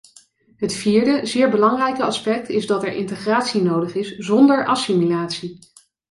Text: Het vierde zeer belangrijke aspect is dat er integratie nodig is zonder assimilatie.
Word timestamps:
Het 0.55 0.73
vierde 0.73 1.25
zeer 1.25 1.49
belangrijke 1.49 2.03
aspect 2.03 2.49
is 2.49 2.67
dat 2.67 2.83
er 2.83 2.93
integratie 2.93 3.61
nodig 3.61 3.95
is 3.95 4.17
zonder 4.17 4.65
assimilatie. 4.65 5.59